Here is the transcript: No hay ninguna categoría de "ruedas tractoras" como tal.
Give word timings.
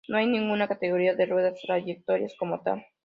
No 0.07 0.17
hay 0.17 0.25
ninguna 0.25 0.67
categoría 0.67 1.13
de 1.13 1.27
"ruedas 1.27 1.61
tractoras" 1.61 2.35
como 2.39 2.59
tal. 2.63 2.83